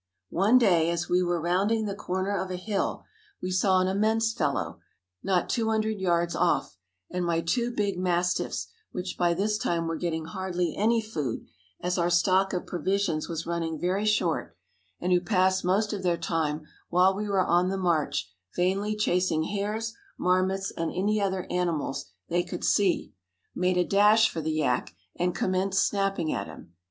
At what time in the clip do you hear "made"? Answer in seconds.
23.53-23.77